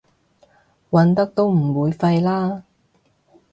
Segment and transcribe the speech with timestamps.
[0.89, 2.63] 揾得都唔會廢啦